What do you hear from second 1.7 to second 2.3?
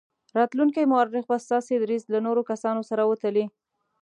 دریځ له